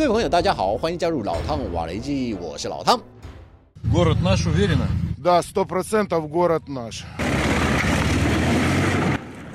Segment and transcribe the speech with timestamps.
[0.00, 3.00] 各位朋友，大家好，欢迎加入老汤瓦雷基，我是老汤。
[3.92, 4.86] Город наш уверенно?
[5.22, 7.02] Да, сто процентов город наш.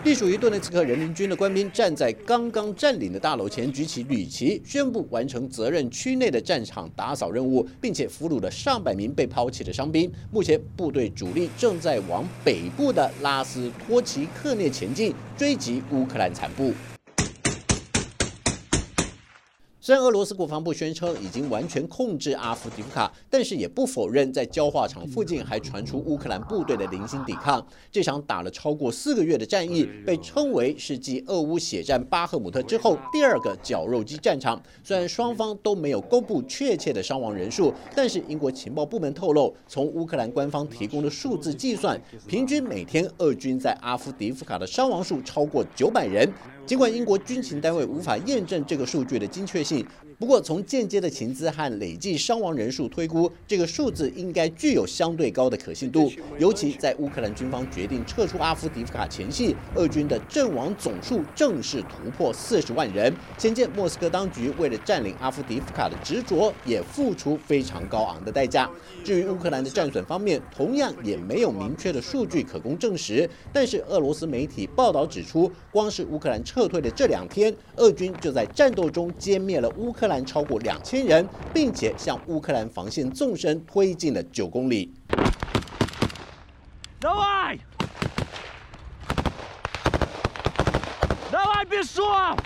[0.04, 10.12] 隶属于顿内茨克人民军的官兵站在刚刚占领的大楼前，举起绿旗，宣布完成责任区内的战场打扫任务，并且俘虏了上百名被抛弃的伤兵。
[10.32, 16.74] 目前，部队主力正在往北部的拉斯托奇克涅前进，追击乌克兰残部。
[19.87, 27.65] 虽然俄罗斯国防部宣称已经完全控制阿夫迪夫卡，但是也不否认在焦化厂附近还传出乌克兰部队的零星抵抗。
[27.93, 34.61] 这场打了超过四个月的战役，被称为是继俄乌血战巴赫姆特之后第二个绞肉机战场。
[34.83, 41.97] 虽然双方都没有公布确切的伤亡人数，但是英国情报部门透露，从乌克兰官方提供的数字计算，
[42.27, 46.29] 平均每天俄军在阿夫迪夫卡的伤亡数超过九百人。
[46.67, 49.87] 尽管英国军情单位无法验证这个数据的精确性，
[50.19, 56.11] 不过从间接的情资和累计伤亡人数推估，这个数字应该具有相对高的可信度。
[56.41, 63.15] 尤其在乌克兰军方决定撤出阿夫迪夫卡前夕，俄军的阵亡总数正式突破四十万人。
[63.39, 68.69] 先见莫斯科当局为了占领阿夫迪夫卡的执着，也付出非常高昂的代价。
[69.05, 73.31] 至于乌克兰的战损方面，同样也没有明确的数据可供证实。
[73.53, 84.94] 但是俄罗斯媒体报道指出，光是乌克兰退的这两天，俄军就在战斗中歼灭了乌克兰超过两千人，并且向乌克兰防线纵深推进了九公里。
[87.00, 87.60] Давай!
[91.32, 92.38] Давай, бежом!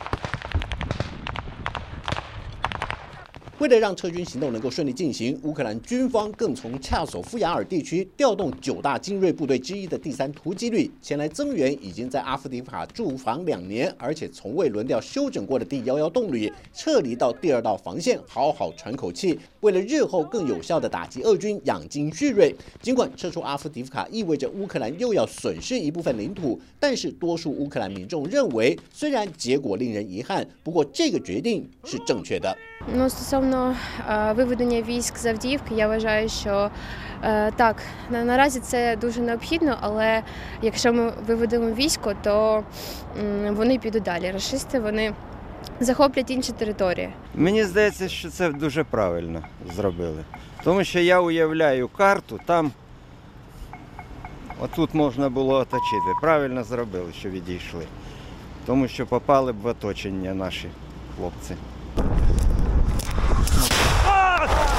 [3.61, 19.39] 为了让撤军行动能够顺利进行，乌克兰军方更从恰索夫亚尔地区调动九大精锐部队之一的第三突击旅前来增援，已经在阿夫迪夫卡驻防两年，而且从未轮调休整过的第幺幺动旅撤离到第二道防线，好好喘口气。
[19.61, 32.57] 为了日后更有效地打击俄军养精蓄锐，尽管撤出阿夫迪夫卡意味着乌克兰又要损失一部分领土，但是多数乌克兰民众认为，虽然结果令人遗憾，不过这个决定是正确的。
[33.51, 33.77] Стосовно
[34.11, 36.71] е, виведення військ з Авдіївки, я вважаю, що
[37.23, 37.77] е, так,
[38.11, 40.23] наразі це дуже необхідно, але
[40.63, 42.65] якщо ми виведемо військо, то
[43.51, 44.31] вони підуть далі.
[44.31, 45.13] Рашисти вони
[45.81, 47.13] захоплять інші території.
[47.35, 49.43] Мені здається, що це дуже правильно
[49.77, 50.25] зробили.
[50.65, 52.73] Тому що я уявляю карту, там
[54.61, 56.13] отут можна було оточити.
[56.23, 57.85] Правильно зробили, що відійшли.
[58.67, 60.69] Тому що попали б в оточення наші
[61.17, 61.55] хлопці.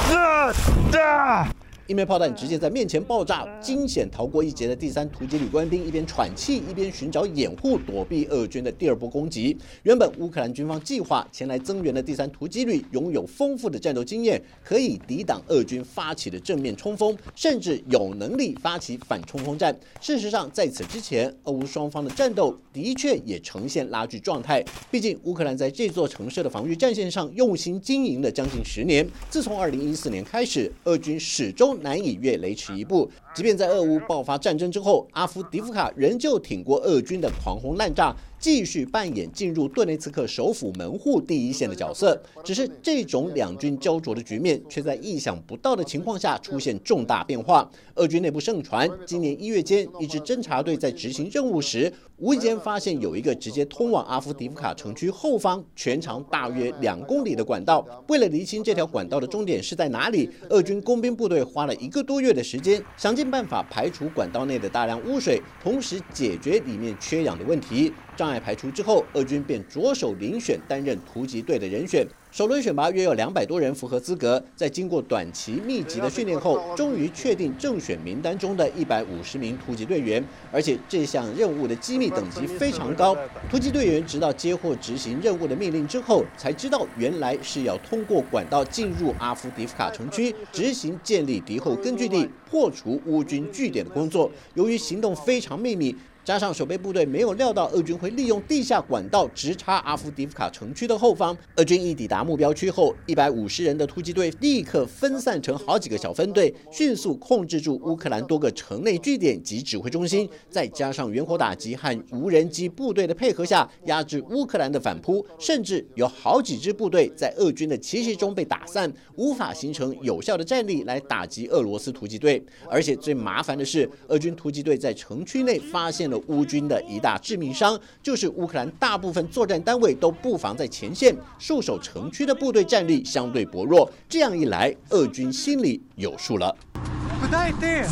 [0.10, 0.54] Да!
[0.92, 1.61] Да!
[1.92, 9.58] 一枚炮弹直接在面前爆炸，惊险逃过一劫的第三突击旅官兵一边喘气，一边寻找掩护，躲避俄军的第二波攻击。
[9.84, 19.78] 原本乌克兰军方计划前来增援的第三突击旅拥有丰富的战斗经验，可以抵挡俄军发起的正面冲锋，甚至有能力发起反冲锋战。
[20.00, 24.64] 事实上，在此之前，俄乌双方的战斗的确也呈现拉锯状态。
[24.90, 29.06] 毕竟，乌克兰在这座城市的防御战线上用心经营了将近十年。
[29.30, 33.10] 自从2014年开始，俄军始终难以越雷池一步。
[33.36, 42.20] 即便在俄乌爆发战争之后，阿夫迪夫卡仍旧挺过俄军的狂轰滥炸，继续扮演进入顿内茨克首府门户第一线的角色。
[42.44, 47.70] 只是这种两军焦灼的局面，却在意想不到的情况下出现重大变化。
[47.96, 57.86] 俄军内部盛传，今年一月间，一支侦察队在执行任务时，无意间发现有一个直接通往阿夫迪夫卡城区后方、全长大约两公里的管道。
[58.08, 67.94] 为了厘清这条管道的终点是在哪里，俄军工兵部队花了一个多月的时间，想尽办法排除管道内的大量污水，同时解决里面缺氧的问题。
[68.22, 72.06] 障碍排除之后，俄军便着手遴选担任突击队的人选。
[72.30, 80.24] 首轮选拔约有两百多人符合资格，在经过短期密集的训练后，终于确定正选名单中的一百五十名突击队员。
[80.52, 83.18] 而且这项任务的机密等级非常高，
[83.50, 94.30] 突击队员直到接获执行任务的命令之后，才知道原来是要通过管道进入阿夫迪夫卡城区，执行建立敌后根据地、破除乌军据点的工作。
[94.54, 95.96] 由于行动非常秘密。
[96.24, 122.46] 加上守备部队没有料到俄军会利用地下管道直插阿夫迪夫卡城区的后方，俄军一抵达目标区后，一百五十人的突击队立刻分散成好几个小分队，迅速控制住乌克兰多个城内据点及指挥中心，再加上远火打击和无人机部队的配合下，压制乌克兰的反扑，甚至有好几支部队在俄军的奇袭中被打散，无法形成有效的战力来打击俄罗斯突击队。
[122.70, 126.11] 而且最麻烦的是，俄军突击队在城区内发现。
[126.11, 133.91] 了乌军的一大致命伤，就是乌克兰大部分作战单位都布防在前线，戍守城区的部队战力相对薄弱。
[134.09, 136.55] 这样一来，俄军心里有数了。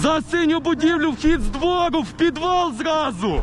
[0.03, 3.41] За синю будівлю вхід з двору, в підвал зразу!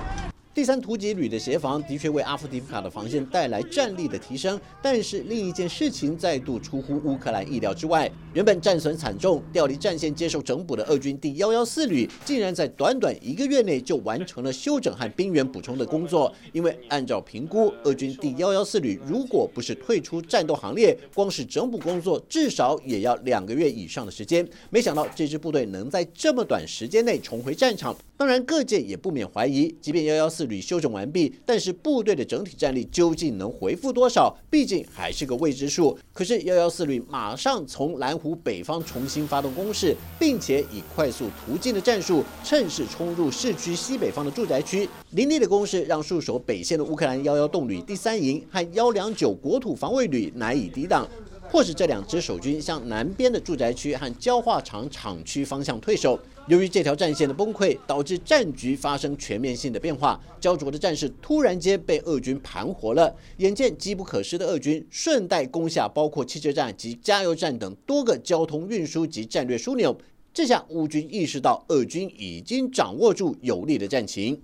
[0.56, 8.10] 第三突击旅的协防的确为阿夫迪夫卡的防线带来战力的提升，但是另一件事情再度出乎乌克兰意料之外。
[8.32, 16.32] 原本战损惨重、调离战线接受整补的俄军第幺幺四旅，竟然在短短一个月内就完成了休整和兵员补充的工作。
[16.54, 24.46] 因为按照评估，俄军第幺幺四旅如果不是退出战斗行列，光是整补工作至少也要两个月以上的时间。
[24.70, 27.94] 没想到这支部队能在这么短时间内重回战场。
[28.18, 34.34] 当然，各界也不免怀疑，即便幺幺四旅休整完毕，但是部队的整体战力究竟能恢复多少？
[34.50, 35.98] 毕竟还是个未知数。
[36.12, 44.88] 可是幺幺四旅马上从蓝湖北方重新发动攻势，并且以快速途径的战术，趁势冲入市区西北方的住宅区。
[45.10, 51.08] 凌厉的攻势让戍守北线的乌克兰幺幺动旅第三营和幺两九国土防卫旅难以抵挡。
[51.50, 56.18] 迫使这两支守军向南边的住宅区和焦化厂厂区方向退守。
[56.48, 63.14] 由于这条战线的崩溃，导致战局发生全面性的变化，焦灼的战事突然间被俄军盘活了。
[63.38, 69.96] 眼见机不可失的俄军顺带攻下包括汽车站及加油站等多个交通运输及战略枢纽，
[70.32, 74.40] 这下乌军意识到俄军已经掌握住有利的战情。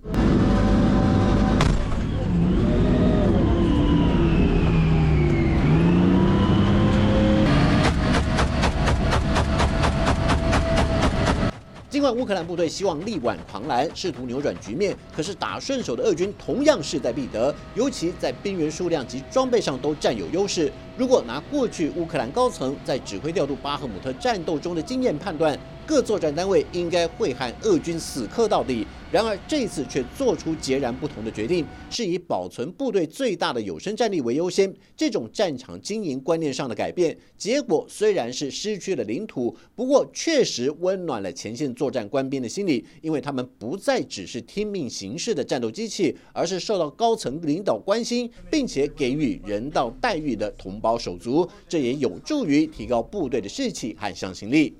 [12.03, 20.69] 尽管乌克兰部队希望力挽狂澜，试图扭转局面，可是打顺手的俄军同样势在必得，尤其在兵员数量及装备上都占有优势。
[20.97, 28.85] 如果拿过去乌克兰高层在指挥调度巴赫姆特战斗中的经验判断，各作战单位应该会和俄军死磕到底。
[29.11, 34.73] 然而这次却做出截然不同的决定，是以保存部队最大的有生战力为优先。
[34.97, 51.47] 这种战场经营观念上的改变，结果虽然是失去了领土，不过确实温暖了前线作战官兵的心理，因为他们不再只是听命行事的战斗机器，而是受到高层领导关心，并且给予人道待遇的同胞手足。
[51.69, 54.73] 这也有助于提高部队的士气和向心力。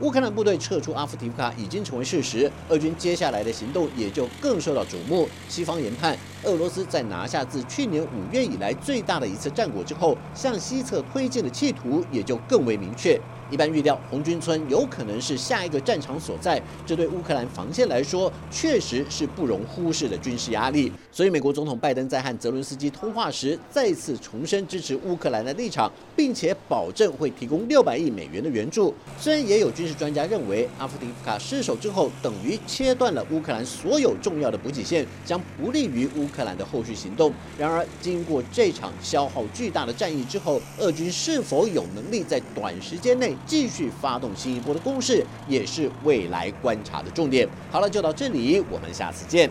[0.00, 5.26] 乌克兰部队撤出阿夫提夫卡已经成为事实，俄军接下来的行动也就更受到瞩目。
[5.48, 13.18] 西方研判，俄罗斯在拿下自去年五月以来最大的一次战果之后，向西侧推进的企图也就更为明确。
[13.50, 20.92] 一般预料，红军村有可能是下一个战场所在，这对乌克兰防线来说，确实是不容忽视的军事压力。
[21.12, 28.92] 所以，美国总统拜登在和泽伦斯基通话时，再次重申支持乌克兰的立场，并且保证会提供六百亿美元的援助。
[29.18, 37.32] 虽然也有军事专家认为，阿夫迪夫卡失守之后，等于切断了乌克兰所有重要的补给线，将不利于乌克兰的后续行动。
[37.56, 47.48] 然而，经过这场消耗巨大的战役之后，俄军是否有能力在短时间内继续发动新一波的攻势，也是未来观察的重点。
[47.70, 49.50] 好了，就到这里，我们下次见。